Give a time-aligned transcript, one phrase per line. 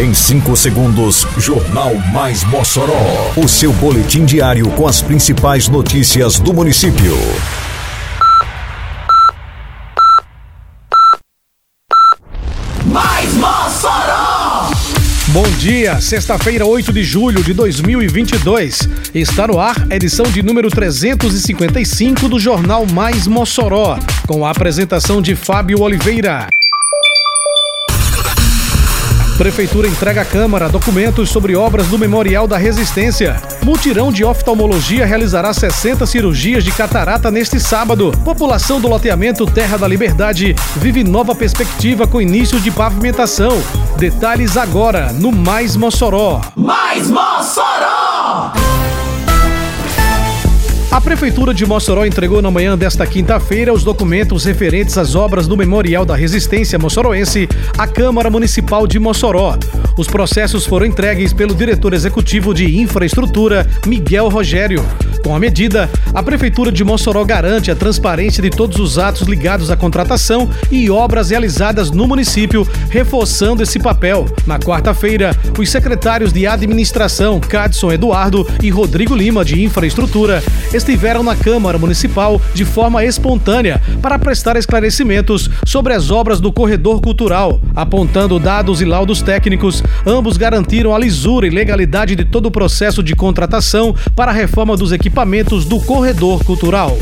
[0.00, 3.34] Em 5 segundos, Jornal Mais Mossoró.
[3.36, 7.14] O seu boletim diário com as principais notícias do município.
[12.86, 14.70] Mais Mossoró!
[15.28, 18.88] Bom dia, sexta-feira, 8 de julho de 2022.
[19.14, 25.36] Está no ar edição de número 355 do Jornal Mais Mossoró, com a apresentação de
[25.36, 26.48] Fábio Oliveira.
[29.40, 33.42] Prefeitura entrega à Câmara documentos sobre obras do Memorial da Resistência.
[33.62, 38.12] Mutirão de oftalmologia realizará 60 cirurgias de catarata neste sábado.
[38.22, 43.62] População do loteamento Terra da Liberdade vive nova perspectiva com início de pavimentação.
[43.96, 46.42] Detalhes agora no Mais Mossoró.
[46.54, 48.52] Mais Mossoró!
[50.90, 55.56] A Prefeitura de Mossoró entregou na manhã desta quinta-feira os documentos referentes às obras do
[55.56, 57.48] Memorial da Resistência Mossoroense
[57.78, 59.56] à Câmara Municipal de Mossoró.
[59.96, 64.84] Os processos foram entregues pelo diretor executivo de Infraestrutura, Miguel Rogério.
[65.22, 69.70] Com a medida, a Prefeitura de Mossoró garante a transparência de todos os atos ligados
[69.70, 74.26] à contratação e obras realizadas no município, reforçando esse papel.
[74.46, 81.36] Na quarta-feira, os secretários de Administração, Cadson Eduardo e Rodrigo Lima, de Infraestrutura, estiveram na
[81.36, 87.60] Câmara Municipal de forma espontânea para prestar esclarecimentos sobre as obras do corredor cultural.
[87.76, 93.02] Apontando dados e laudos técnicos, ambos garantiram a lisura e legalidade de todo o processo
[93.02, 95.09] de contratação para a reforma dos equipamentos
[95.64, 96.96] do corredor cultural.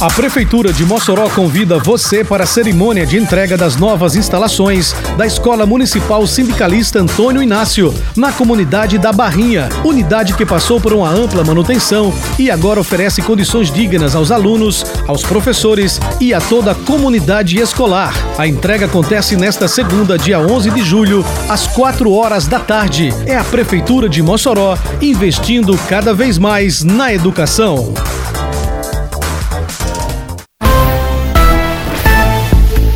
[0.00, 5.24] A Prefeitura de Mossoró convida você para a cerimônia de entrega das novas instalações da
[5.24, 11.44] Escola Municipal Sindicalista Antônio Inácio, na comunidade da Barrinha, unidade que passou por uma ampla
[11.44, 17.58] manutenção e agora oferece condições dignas aos alunos, aos professores e a toda a comunidade
[17.58, 18.12] escolar.
[18.36, 23.14] A entrega acontece nesta segunda, dia 11 de julho, às 4 horas da tarde.
[23.26, 27.94] É a Prefeitura de Mossoró investindo cada vez mais na educação.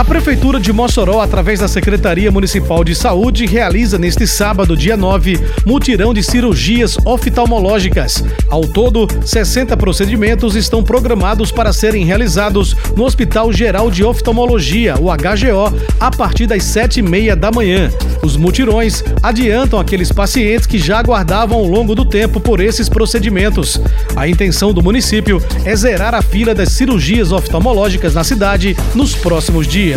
[0.00, 5.38] A Prefeitura de Mossoró, através da Secretaria Municipal de Saúde, realiza neste sábado, dia 9,
[5.66, 8.24] mutirão de cirurgias oftalmológicas.
[8.48, 15.10] Ao todo, 60 procedimentos estão programados para serem realizados no Hospital Geral de Oftalmologia, o
[15.14, 17.90] HGO, a partir das 7h30 da manhã.
[18.22, 23.78] Os mutirões adiantam aqueles pacientes que já aguardavam ao longo do tempo por esses procedimentos.
[24.16, 29.66] A intenção do município é zerar a fila das cirurgias oftalmológicas na cidade nos próximos
[29.66, 29.89] dias.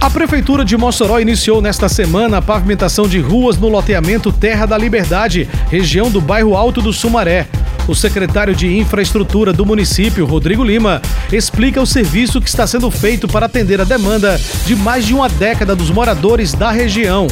[0.00, 4.78] A Prefeitura de Mossoró iniciou nesta semana a pavimentação de ruas no loteamento Terra da
[4.78, 7.48] Liberdade, região do bairro Alto do Sumaré.
[7.88, 13.26] O secretário de Infraestrutura do município, Rodrigo Lima, explica o serviço que está sendo feito
[13.26, 17.26] para atender a demanda de mais de uma década dos moradores da região.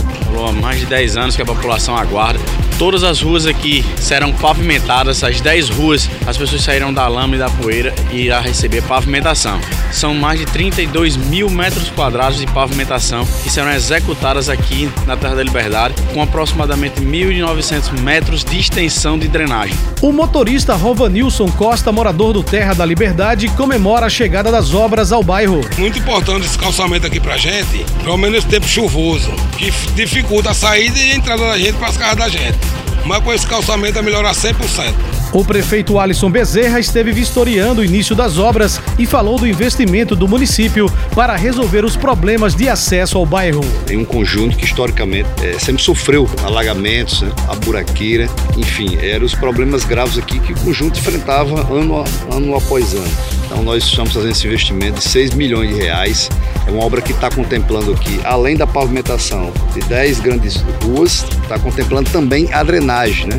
[0.48, 2.40] Há mais de 10 anos que a população aguarda.
[2.78, 7.38] Todas as ruas aqui serão pavimentadas, as 10 ruas, as pessoas sairão da lama e
[7.38, 9.58] da poeira e irá receber pavimentação.
[9.90, 15.36] São mais de 32 mil metros quadrados de pavimentação que serão executadas aqui na Terra
[15.36, 19.74] da Liberdade, com aproximadamente 1.900 metros de extensão de drenagem.
[20.02, 25.22] O motorista Rovanilson Costa, morador do Terra da Liberdade, comemora a chegada das obras ao
[25.22, 25.62] bairro.
[25.78, 30.98] Muito importante esse calçamento aqui pra gente, pelo menos tempo chuvoso, que dificulta a saída
[30.98, 32.65] e a entrada da gente para as casas da gente.
[33.06, 34.94] Mas com esse calçamento vai melhorar 100%.
[35.32, 40.26] O prefeito Alisson Bezerra esteve vistoriando o início das obras e falou do investimento do
[40.26, 43.60] município para resolver os problemas de acesso ao bairro.
[43.86, 49.34] Tem um conjunto que historicamente é, sempre sofreu alagamentos, né, a buraqueira, enfim, eram os
[49.34, 53.10] problemas graves aqui que o conjunto enfrentava ano, ano após ano.
[53.46, 56.28] Então nós estamos fazendo esse investimento de 6 milhões de reais.
[56.66, 61.58] É uma obra que está contemplando aqui, além da pavimentação de 10 grandes ruas, está
[61.58, 63.26] contemplando também a drenagem.
[63.26, 63.36] Né?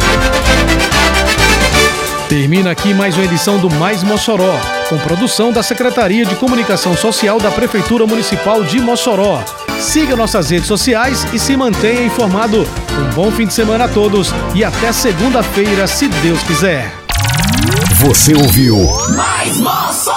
[2.30, 4.58] Termina aqui mais uma edição do Mais Mossoró,
[4.90, 9.44] com produção da Secretaria de Comunicação Social da Prefeitura Municipal de Mossoró.
[9.80, 12.68] Siga nossas redes sociais e se mantenha informado.
[13.00, 16.94] Um bom fim de semana a todos e até segunda-feira, se Deus quiser.
[17.96, 18.78] Você ouviu
[19.16, 20.17] Mais Mossoró!